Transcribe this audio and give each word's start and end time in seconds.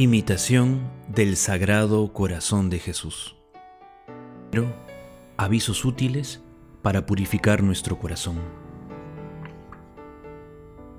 Imitación 0.00 0.88
del 1.08 1.36
Sagrado 1.36 2.12
Corazón 2.12 2.70
de 2.70 2.78
Jesús. 2.78 3.34
Pero 4.48 4.72
avisos 5.36 5.84
útiles 5.84 6.40
para 6.82 7.04
purificar 7.04 7.64
nuestro 7.64 7.98
corazón. 7.98 8.36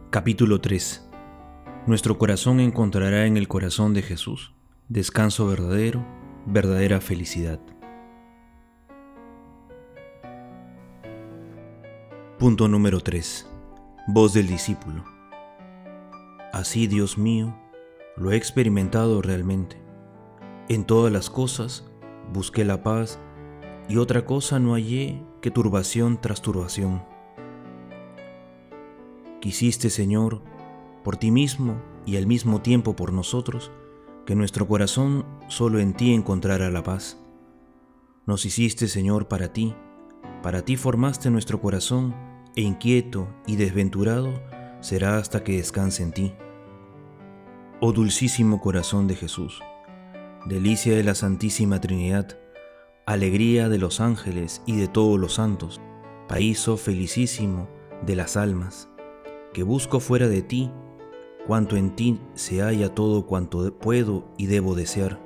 Capítulo 0.09 0.59
3. 0.59 1.09
Nuestro 1.87 2.17
corazón 2.17 2.59
encontrará 2.59 3.25
en 3.25 3.37
el 3.37 3.47
corazón 3.47 3.93
de 3.93 4.01
Jesús 4.01 4.51
descanso 4.89 5.47
verdadero, 5.47 6.05
verdadera 6.45 6.99
felicidad. 6.99 7.61
Punto 12.37 12.67
número 12.67 12.99
3. 12.99 13.49
Voz 14.07 14.33
del 14.33 14.47
discípulo. 14.47 15.05
Así, 16.51 16.87
Dios 16.87 17.17
mío, 17.17 17.55
lo 18.19 18.31
he 18.31 18.35
experimentado 18.35 19.21
realmente. 19.21 19.81
En 20.67 20.85
todas 20.85 21.11
las 21.11 21.29
cosas 21.29 21.85
busqué 22.31 22.65
la 22.65 22.83
paz 22.83 23.19
y 23.87 23.97
otra 23.97 24.25
cosa 24.25 24.59
no 24.59 24.73
hallé 24.73 25.23
que 25.41 25.51
turbación 25.51 26.19
tras 26.21 26.41
turbación. 26.41 27.03
Quisiste, 29.39 29.89
Señor, 29.89 30.41
por 31.03 31.17
ti 31.17 31.31
mismo 31.31 31.81
y 32.05 32.17
al 32.17 32.27
mismo 32.27 32.61
tiempo 32.61 32.95
por 32.95 33.13
nosotros, 33.13 33.71
que 34.25 34.35
nuestro 34.35 34.67
corazón 34.67 35.25
solo 35.47 35.79
en 35.79 35.93
ti 35.93 36.13
encontrara 36.13 36.69
la 36.69 36.83
paz. 36.83 37.17
Nos 38.25 38.45
hiciste, 38.45 38.87
Señor, 38.87 39.27
para 39.27 39.53
ti, 39.53 39.73
para 40.43 40.63
ti 40.63 40.75
formaste 40.75 41.31
nuestro 41.31 41.61
corazón, 41.61 42.15
e 42.55 42.61
inquieto 42.61 43.27
y 43.47 43.55
desventurado 43.55 44.33
será 44.81 45.17
hasta 45.17 45.43
que 45.43 45.57
descanse 45.57 46.03
en 46.03 46.11
ti. 46.11 46.33
Oh 47.81 47.93
dulcísimo 47.93 48.59
corazón 48.59 49.07
de 49.07 49.15
Jesús, 49.15 49.61
delicia 50.45 50.93
de 50.97 51.01
la 51.05 51.15
Santísima 51.15 51.79
Trinidad, 51.79 52.37
alegría 53.05 53.69
de 53.69 53.77
los 53.77 54.01
ángeles 54.01 54.61
y 54.65 54.75
de 54.75 54.89
todos 54.89 55.17
los 55.17 55.35
santos, 55.35 55.79
paíso 56.27 56.75
felicísimo 56.75 57.69
de 58.05 58.17
las 58.17 58.35
almas, 58.35 58.89
que 59.53 59.63
busco 59.63 60.01
fuera 60.01 60.27
de 60.27 60.41
ti, 60.41 60.69
cuanto 61.47 61.77
en 61.77 61.95
ti 61.95 62.19
se 62.33 62.61
halla 62.61 62.93
todo 62.93 63.25
cuanto 63.25 63.73
puedo 63.79 64.29
y 64.37 64.47
debo 64.47 64.75
desear. 64.75 65.17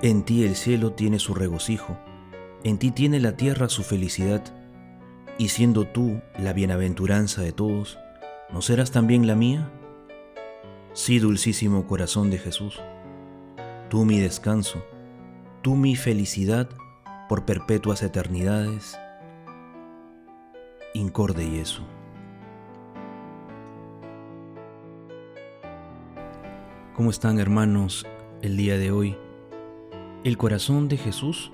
En 0.00 0.22
ti 0.22 0.44
el 0.44 0.56
cielo 0.56 0.92
tiene 0.94 1.18
su 1.18 1.34
regocijo, 1.34 1.98
en 2.64 2.78
ti 2.78 2.90
tiene 2.90 3.20
la 3.20 3.36
tierra 3.36 3.68
su 3.68 3.82
felicidad, 3.82 4.42
y 5.36 5.48
siendo 5.48 5.86
tú 5.86 6.22
la 6.38 6.54
bienaventuranza 6.54 7.42
de 7.42 7.52
todos, 7.52 7.98
¿no 8.50 8.62
serás 8.62 8.92
también 8.92 9.26
la 9.26 9.34
mía? 9.34 9.70
Sí, 10.96 11.18
dulcísimo 11.18 11.86
corazón 11.86 12.30
de 12.30 12.38
Jesús, 12.38 12.80
tú 13.90 14.06
mi 14.06 14.18
descanso, 14.18 14.82
tú 15.60 15.74
mi 15.74 15.94
felicidad 15.94 16.70
por 17.28 17.44
perpetuas 17.44 18.02
eternidades. 18.02 18.98
Incorde 20.94 21.50
Jesús. 21.50 21.82
¿Cómo 26.94 27.10
están 27.10 27.40
hermanos 27.40 28.06
el 28.40 28.56
día 28.56 28.78
de 28.78 28.90
hoy? 28.90 29.18
El 30.24 30.38
corazón 30.38 30.88
de 30.88 30.96
Jesús 30.96 31.52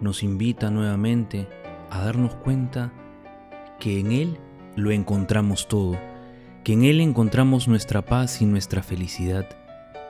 nos 0.00 0.22
invita 0.22 0.70
nuevamente 0.70 1.46
a 1.90 2.02
darnos 2.02 2.36
cuenta 2.36 2.90
que 3.78 4.00
en 4.00 4.12
Él 4.12 4.38
lo 4.76 4.92
encontramos 4.92 5.68
todo 5.68 5.98
que 6.64 6.74
en 6.74 6.84
Él 6.84 7.00
encontramos 7.00 7.68
nuestra 7.68 8.02
paz 8.04 8.42
y 8.42 8.44
nuestra 8.44 8.82
felicidad, 8.82 9.48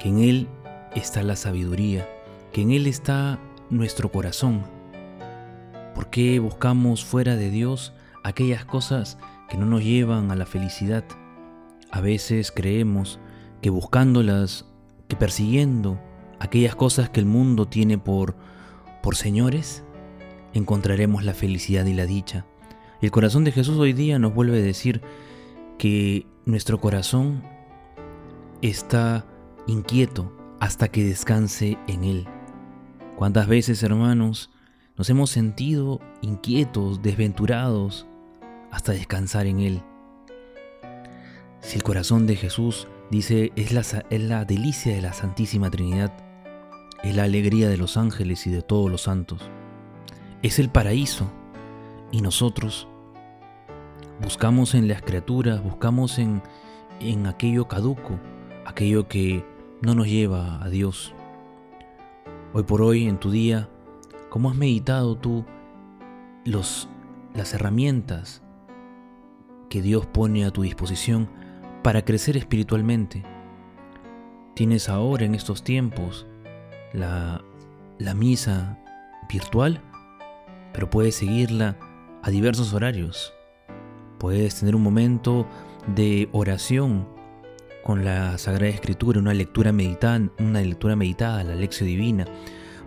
que 0.01 0.09
en 0.09 0.19
Él 0.19 0.49
está 0.95 1.23
la 1.23 1.37
sabiduría, 1.37 2.09
que 2.53 2.63
en 2.63 2.73
Él 2.73 2.87
está 2.87 3.39
nuestro 3.71 4.11
corazón. 4.11 4.65
¿Por 5.95 6.11
qué 6.11 6.39
buscamos 6.41 7.05
fuera 7.05 7.37
de 7.37 7.51
Dios 7.51 7.93
aquellas 8.25 8.65
cosas 8.65 9.19
que 9.49 9.57
no 9.57 9.67
nos 9.67 9.85
llevan 9.85 10.31
a 10.31 10.37
la 10.37 10.47
felicidad? 10.47 11.05
A 11.91 12.01
veces 12.01 12.53
creemos 12.53 13.21
que 13.63 13.71
buscándolas, 13.71 14.67
que 15.09 15.17
persiguiendo 15.17 16.01
aquellas 16.41 16.75
cosas 16.75 17.11
que 17.11 17.21
el 17.21 17.27
mundo 17.27 17.67
tiene 17.67 17.99
por, 17.99 18.35
por 19.03 19.15
señores, 19.15 19.85
encontraremos 20.53 21.23
la 21.23 21.35
felicidad 21.35 21.85
y 21.87 21.95
la 21.95 22.07
dicha. 22.07 22.47
El 23.01 23.11
corazón 23.11 23.45
de 23.45 23.53
Jesús 23.53 23.79
hoy 23.79 23.93
día 23.93 24.19
nos 24.19 24.35
vuelve 24.35 24.59
a 24.59 24.63
decir 24.63 25.01
que 25.79 26.27
nuestro 26.47 26.81
corazón 26.81 27.43
está 28.63 29.27
inquieto 29.67 30.33
hasta 30.59 30.89
que 30.89 31.05
descanse 31.05 31.79
en 31.87 32.05
Él. 32.05 32.29
¿Cuántas 33.17 33.47
veces, 33.47 33.83
hermanos, 33.83 34.51
nos 34.97 35.11
hemos 35.11 35.31
sentido 35.31 36.01
inquietos, 36.23 37.03
desventurados, 37.03 38.07
hasta 38.71 38.93
descansar 38.93 39.47
en 39.47 39.61
Él? 39.61 39.83
Si 41.61 41.77
el 41.77 41.83
corazón 41.83 42.27
de 42.27 42.37
Jesús, 42.37 42.89
dice, 43.11 43.53
es 43.57 43.73
la, 43.73 43.83
es 44.09 44.23
la 44.23 44.45
delicia 44.45 44.95
de 44.95 45.03
la 45.03 45.13
Santísima 45.13 45.71
Trinidad, 45.71 46.13
es 47.03 47.15
la 47.15 47.25
alegría 47.25 47.69
de 47.69 47.77
los 47.77 47.97
ángeles 47.97 48.47
y 48.47 48.51
de 48.51 48.63
todos 48.63 48.91
los 48.91 49.03
santos, 49.03 49.51
es 50.43 50.59
el 50.59 50.71
paraíso, 50.71 51.31
y 52.13 52.23
nosotros 52.23 52.89
Buscamos 54.23 54.75
en 54.75 54.87
las 54.87 55.01
criaturas, 55.01 55.63
buscamos 55.63 56.19
en, 56.19 56.43
en 57.01 57.27
aquello 57.27 57.69
caduco, 57.69 58.21
aquello 58.67 59.09
que 59.09 59.43
no 59.81 59.95
nos 59.95 60.09
lleva 60.09 60.63
a 60.63 60.69
Dios. 60.69 61.15
Hoy 62.53 62.65
por 62.65 62.83
hoy, 62.83 63.09
en 63.09 63.17
tu 63.19 63.31
día, 63.31 63.71
¿cómo 64.29 64.51
has 64.51 64.57
meditado 64.57 65.17
tú 65.17 65.47
los, 66.45 66.87
las 67.35 67.55
herramientas 67.55 68.43
que 69.71 69.81
Dios 69.81 70.05
pone 70.05 70.45
a 70.45 70.51
tu 70.51 70.63
disposición 70.63 71.31
para 71.83 72.05
crecer 72.05 72.37
espiritualmente? 72.37 73.23
Tienes 74.55 74.91
ahora 74.91 75.25
en 75.25 75.35
estos 75.35 75.65
tiempos 75.65 76.27
la, 76.93 77.43
la 77.99 78.13
misa 78.13 78.79
virtual, 79.31 79.81
pero 80.75 80.91
puedes 80.91 81.15
seguirla 81.15 81.79
a 82.23 82.29
diversos 82.29 82.75
horarios. 82.75 83.33
Puedes 84.21 84.57
tener 84.57 84.77
un 84.77 84.83
momento 84.83 85.47
de 85.97 86.29
oración 86.33 87.09
con 87.83 88.05
la 88.05 88.37
Sagrada 88.37 88.69
Escritura, 88.69 89.19
una 89.19 89.33
lectura 89.33 89.73
meditada, 89.73 90.29
una 90.39 90.61
lectura 90.61 90.95
meditada, 90.95 91.43
la 91.43 91.55
lección 91.55 91.89
divina. 91.89 92.27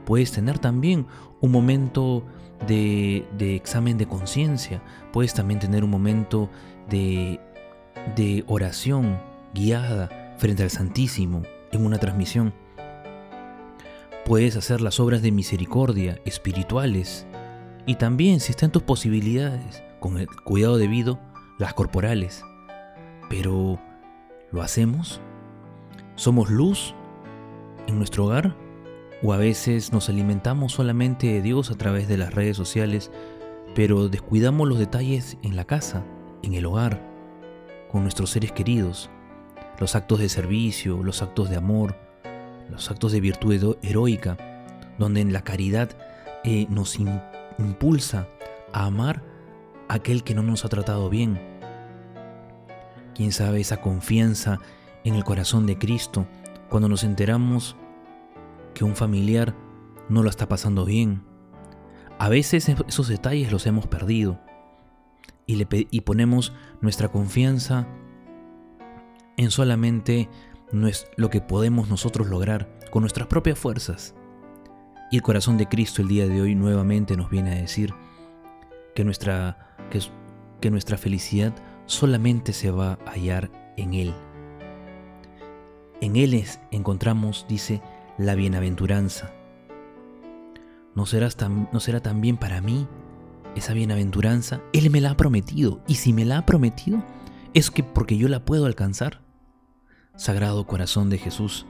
Puedes 0.05 0.31
tener 0.31 0.59
también 0.59 1.07
un 1.41 1.51
momento 1.51 2.23
de, 2.67 3.25
examen 3.39 3.97
de 3.97 4.05
conciencia. 4.05 4.83
Puedes 5.11 5.33
también 5.33 5.59
tener 5.59 5.83
un 5.83 5.89
momento 5.89 6.51
de, 6.87 7.39
de 8.15 8.43
oración 8.45 9.17
guiada 9.55 10.35
frente 10.37 10.61
al 10.61 10.69
Santísimo 10.69 11.41
en 11.71 11.83
una 11.83 11.97
transmisión. 11.97 12.53
Puedes 14.23 14.55
hacer 14.55 14.81
las 14.81 14.99
obras 14.99 15.23
de 15.23 15.31
misericordia 15.31 16.21
espirituales 16.25 17.25
y 17.87 17.95
también, 17.95 18.39
si 18.39 18.51
está 18.51 18.67
en 18.67 18.71
tus 18.71 18.83
posibilidades, 18.83 19.81
con 20.03 20.17
el 20.17 20.27
cuidado 20.27 20.75
debido, 20.75 21.17
las 21.57 21.73
corporales. 21.73 22.43
Pero, 23.29 23.79
¿lo 24.51 24.61
hacemos? 24.61 25.21
¿Somos 26.15 26.49
luz 26.49 26.93
en 27.87 27.99
nuestro 27.99 28.25
hogar? 28.25 28.53
¿O 29.21 29.31
a 29.31 29.37
veces 29.37 29.93
nos 29.93 30.09
alimentamos 30.09 30.73
solamente 30.73 31.27
de 31.27 31.41
Dios 31.41 31.71
a 31.71 31.75
través 31.75 32.09
de 32.09 32.17
las 32.17 32.33
redes 32.33 32.57
sociales, 32.57 33.11
pero 33.75 34.09
descuidamos 34.09 34.67
los 34.67 34.77
detalles 34.77 35.37
en 35.41 35.55
la 35.55 35.63
casa, 35.63 36.03
en 36.41 36.53
el 36.53 36.65
hogar, 36.65 37.01
con 37.89 38.01
nuestros 38.01 38.31
seres 38.31 38.51
queridos? 38.51 39.09
Los 39.79 39.95
actos 39.95 40.19
de 40.19 40.27
servicio, 40.27 41.01
los 41.01 41.21
actos 41.21 41.49
de 41.49 41.55
amor, 41.55 41.95
los 42.69 42.91
actos 42.91 43.13
de 43.13 43.21
virtud 43.21 43.77
heroica, 43.81 44.35
donde 44.99 45.21
en 45.21 45.31
la 45.31 45.45
caridad 45.45 45.91
eh, 46.43 46.67
nos 46.69 46.99
impulsa 47.57 48.27
a 48.73 48.87
amar 48.87 49.31
aquel 49.93 50.23
que 50.23 50.33
no 50.33 50.41
nos 50.41 50.65
ha 50.65 50.69
tratado 50.69 51.09
bien. 51.09 51.39
Quién 53.13 53.31
sabe 53.31 53.61
esa 53.61 53.77
confianza 53.77 54.59
en 55.03 55.13
el 55.13 55.23
corazón 55.23 55.67
de 55.67 55.77
Cristo 55.77 56.25
cuando 56.69 56.89
nos 56.89 57.03
enteramos 57.03 57.75
que 58.73 58.83
un 58.83 58.95
familiar 58.95 59.55
no 60.09 60.23
lo 60.23 60.29
está 60.29 60.49
pasando 60.49 60.83
bien. 60.83 61.23
A 62.17 62.27
veces 62.27 62.69
esos 62.69 63.07
detalles 63.07 63.51
los 63.51 63.67
hemos 63.67 63.85
perdido 63.85 64.39
y, 65.45 65.57
le, 65.57 65.67
y 65.69 66.01
ponemos 66.01 66.53
nuestra 66.81 67.09
confianza 67.09 67.87
en 69.37 69.51
solamente 69.51 70.29
lo 71.17 71.29
que 71.29 71.41
podemos 71.41 71.89
nosotros 71.89 72.27
lograr 72.29 72.79
con 72.89 73.01
nuestras 73.01 73.27
propias 73.27 73.59
fuerzas. 73.59 74.15
Y 75.11 75.17
el 75.17 75.21
corazón 75.21 75.57
de 75.57 75.67
Cristo 75.67 76.01
el 76.01 76.07
día 76.07 76.27
de 76.27 76.41
hoy 76.41 76.55
nuevamente 76.55 77.15
nos 77.15 77.29
viene 77.29 77.51
a 77.51 77.61
decir 77.61 77.93
que 78.95 79.03
nuestra 79.03 79.72
que, 79.89 80.69
nuestra 80.69 80.97
felicidad 80.97 81.53
solamente 81.85 82.53
se 82.53 82.71
va 82.71 82.97
a 83.05 83.11
hallar 83.11 83.51
en 83.75 83.93
Él. 83.93 84.13
En 85.99 86.15
Él 86.15 86.45
encontramos, 86.71 87.45
dice, 87.49 87.81
la 88.17 88.35
bienaventuranza. 88.35 89.31
¿No, 90.95 91.05
serás 91.05 91.37
¿No 91.71 91.79
será 91.79 92.01
también 92.01 92.37
para 92.37 92.61
mí 92.61 92.87
esa 93.55 93.73
bienaventuranza? 93.73 94.61
Él 94.71 94.89
me 94.89 95.01
la 95.01 95.11
ha 95.11 95.17
prometido. 95.17 95.81
Y 95.87 95.95
si 95.95 96.13
me 96.13 96.23
la 96.23 96.37
ha 96.37 96.45
prometido, 96.45 97.03
es 97.53 97.71
que 97.71 97.83
porque 97.83 98.17
yo 98.17 98.27
la 98.27 98.45
puedo 98.45 98.65
alcanzar. 98.65 99.21
Sagrado 100.15 100.65
corazón 100.67 101.09
de 101.09 101.17
Jesús, 101.17 101.65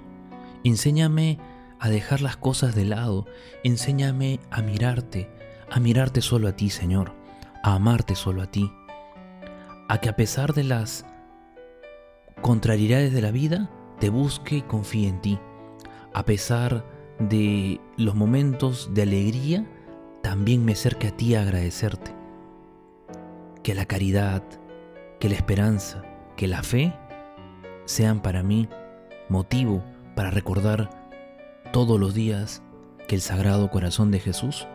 enséñame 0.63 1.39
a 1.79 1.89
dejar 1.89 2.21
las 2.21 2.37
cosas 2.37 2.75
de 2.75 2.85
lado, 2.85 3.25
enséñame 3.63 4.39
a 4.51 4.61
mirarte, 4.61 5.29
a 5.69 5.79
mirarte 5.79 6.21
solo 6.21 6.47
a 6.47 6.55
ti, 6.55 6.69
Señor, 6.69 7.13
a 7.63 7.75
amarte 7.75 8.13
solo 8.13 8.41
a 8.41 8.51
ti, 8.51 8.71
a 9.87 9.97
que 9.99 10.09
a 10.09 10.15
pesar 10.15 10.53
de 10.53 10.65
las 10.65 11.05
contrariedades 12.41 13.13
de 13.13 13.21
la 13.21 13.31
vida, 13.31 13.69
te 13.99 14.09
busque 14.09 14.57
y 14.57 14.61
confíe 14.61 15.07
en 15.07 15.21
ti, 15.21 15.39
a 16.13 16.25
pesar 16.25 16.85
de 17.19 17.79
los 17.97 18.15
momentos 18.15 18.93
de 18.93 19.03
alegría, 19.03 19.65
también 20.21 20.65
me 20.65 20.73
acerque 20.73 21.07
a 21.07 21.17
ti 21.17 21.35
a 21.35 21.41
agradecerte. 21.41 22.13
Que 23.63 23.73
la 23.73 23.85
caridad, 23.85 24.43
que 25.19 25.29
la 25.29 25.35
esperanza, 25.35 26.03
que 26.35 26.47
la 26.47 26.63
fe 26.63 26.93
sean 27.85 28.21
para 28.21 28.43
mí 28.43 28.67
motivo 29.29 29.83
para 30.15 30.31
recordar 30.31 30.89
todos 31.71 31.99
los 31.99 32.13
días 32.13 32.61
que 33.07 33.15
el 33.15 33.21
Sagrado 33.21 33.69
Corazón 33.69 34.11
de 34.11 34.19
Jesús 34.19 34.67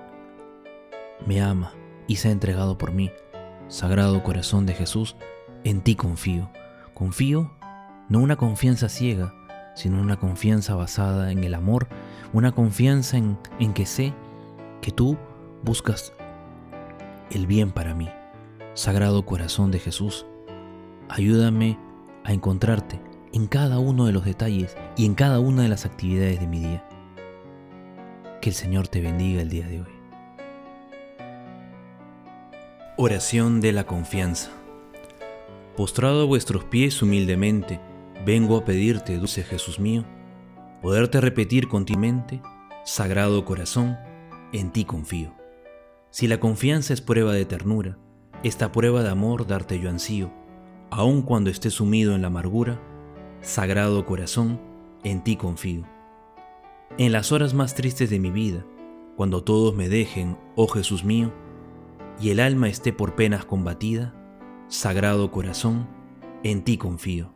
me 1.26 1.43
ama 1.43 1.73
y 2.08 2.16
se 2.16 2.28
ha 2.28 2.32
entregado 2.32 2.76
por 2.76 2.90
mí. 2.90 3.12
Sagrado 3.69 4.25
Corazón 4.25 4.66
de 4.66 4.75
Jesús, 4.75 5.14
en 5.62 5.82
ti 5.82 5.94
confío. 5.94 6.50
Confío 6.94 7.52
no 8.08 8.19
una 8.19 8.37
confianza 8.37 8.88
ciega, 8.88 9.34
sino 9.75 10.00
una 10.00 10.19
confianza 10.19 10.75
basada 10.75 11.31
en 11.31 11.44
el 11.44 11.55
amor, 11.55 11.87
una 12.32 12.50
confianza 12.50 13.19
en, 13.19 13.38
en 13.60 13.72
que 13.75 13.87
sé 13.87 14.12
que 14.81 14.90
tú 14.90 15.16
buscas 15.62 16.12
el 17.31 17.46
bien 17.46 17.70
para 17.70 17.94
mí. 17.94 18.08
Sagrado 18.75 19.25
Corazón 19.25 19.70
de 19.70 19.78
Jesús, 19.78 20.26
ayúdame 21.08 21.78
a 22.25 22.32
encontrarte 22.32 23.00
en 23.32 23.46
cada 23.46 23.78
uno 23.78 24.06
de 24.06 24.12
los 24.12 24.25
detalles 24.25 24.76
y 24.96 25.04
en 25.04 25.14
cada 25.14 25.40
una 25.40 25.62
de 25.62 25.69
las 25.69 25.84
actividades 25.84 26.40
de 26.40 26.46
mi 26.46 26.61
día. 26.61 26.84
Que 28.40 28.50
el 28.50 28.54
Señor 28.54 28.88
te 28.88 29.00
bendiga 29.00 29.43
el 29.43 29.50
día 29.50 29.66
de 29.66 29.82
hoy. 29.82 29.97
Oración 33.00 33.60
de 33.60 33.70
la 33.70 33.86
confianza. 33.86 34.50
Postrado 35.76 36.22
a 36.22 36.24
vuestros 36.24 36.64
pies 36.64 37.00
humildemente, 37.00 37.80
vengo 38.26 38.56
a 38.56 38.64
pedirte, 38.64 39.16
dulce 39.18 39.44
Jesús 39.44 39.78
mío, 39.78 40.04
poderte 40.82 41.20
repetir 41.20 41.68
continuamente, 41.68 42.42
Sagrado 42.84 43.44
Corazón, 43.44 43.96
en 44.52 44.72
ti 44.72 44.84
confío. 44.84 45.32
Si 46.10 46.26
la 46.26 46.40
confianza 46.40 46.92
es 46.92 47.00
prueba 47.00 47.34
de 47.34 47.44
ternura, 47.44 47.96
esta 48.42 48.72
prueba 48.72 49.04
de 49.04 49.10
amor 49.10 49.46
darte 49.46 49.78
yo 49.78 49.90
ansío, 49.90 50.32
aun 50.90 51.22
cuando 51.22 51.50
esté 51.50 51.70
sumido 51.70 52.16
en 52.16 52.22
la 52.22 52.26
amargura, 52.26 52.80
Sagrado 53.42 54.06
Corazón, 54.06 54.60
en 55.04 55.22
ti 55.22 55.36
confío. 55.36 55.84
En 56.98 57.12
las 57.12 57.30
horas 57.30 57.54
más 57.54 57.76
tristes 57.76 58.10
de 58.10 58.18
mi 58.18 58.32
vida, 58.32 58.66
cuando 59.16 59.44
todos 59.44 59.72
me 59.72 59.88
dejen, 59.88 60.36
oh 60.56 60.66
Jesús 60.66 61.04
mío, 61.04 61.32
y 62.20 62.30
el 62.30 62.40
alma 62.40 62.68
esté 62.68 62.92
por 62.92 63.14
penas 63.14 63.44
combatida, 63.44 64.14
Sagrado 64.68 65.30
Corazón, 65.30 65.88
en 66.42 66.62
ti 66.62 66.76
confío. 66.76 67.32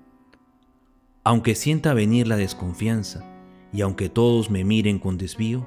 Aunque 1.24 1.54
sienta 1.54 1.94
venir 1.94 2.26
la 2.26 2.36
desconfianza, 2.36 3.24
y 3.72 3.80
aunque 3.80 4.08
todos 4.08 4.50
me 4.50 4.64
miren 4.64 4.98
con 4.98 5.18
desvío, 5.18 5.66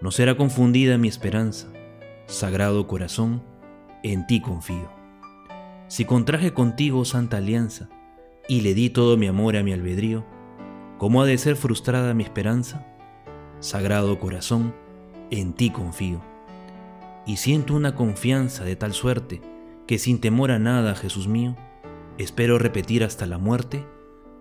no 0.00 0.10
será 0.10 0.36
confundida 0.36 0.98
mi 0.98 1.08
esperanza, 1.08 1.68
Sagrado 2.26 2.86
Corazón, 2.86 3.42
en 4.02 4.26
ti 4.26 4.40
confío. 4.40 4.88
Si 5.88 6.04
contraje 6.04 6.52
contigo 6.52 7.04
santa 7.04 7.38
alianza, 7.38 7.88
y 8.48 8.60
le 8.60 8.74
di 8.74 8.90
todo 8.90 9.16
mi 9.16 9.26
amor 9.26 9.56
a 9.56 9.62
mi 9.62 9.72
albedrío, 9.72 10.24
¿cómo 10.98 11.22
ha 11.22 11.26
de 11.26 11.38
ser 11.38 11.56
frustrada 11.56 12.14
mi 12.14 12.22
esperanza? 12.22 12.86
Sagrado 13.60 14.18
corazón, 14.18 14.74
en 15.30 15.54
ti 15.54 15.70
confío. 15.70 16.33
Y 17.26 17.36
siento 17.36 17.74
una 17.74 17.94
confianza 17.94 18.64
de 18.64 18.76
tal 18.76 18.92
suerte 18.92 19.40
que 19.86 19.98
sin 19.98 20.20
temor 20.20 20.50
a 20.50 20.58
nada, 20.58 20.94
Jesús 20.94 21.28
mío, 21.28 21.56
espero 22.18 22.58
repetir 22.58 23.04
hasta 23.04 23.26
la 23.26 23.38
muerte, 23.38 23.86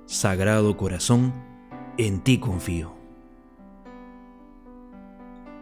Sagrado 0.06 0.76
corazón, 0.76 1.34
en 1.98 2.22
ti 2.22 2.38
confío. 2.38 2.94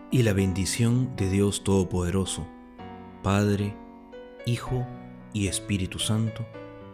Y 0.10 0.24
la 0.24 0.34
bendición 0.34 1.16
de 1.16 1.30
Dios 1.30 1.64
Todopoderoso, 1.64 2.48
Padre, 3.22 3.76
Hijo 4.46 4.86
y 5.32 5.48
Espíritu 5.48 6.00
Santo, 6.00 6.46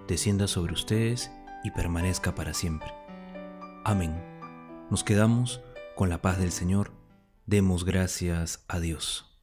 descienda 0.08 0.48
sobre 0.48 0.74
ustedes 0.74 1.32
y 1.64 1.72
permanezca 1.72 2.36
para 2.36 2.54
siempre. 2.54 2.90
Amén. 3.84 4.14
Nos 4.90 5.04
quedamos 5.04 5.62
con 5.96 6.10
la 6.10 6.22
paz 6.22 6.38
del 6.38 6.52
Señor. 6.52 6.92
Demos 7.46 7.86
gracias 7.86 8.64
a 8.68 8.80
Dios. 8.80 9.37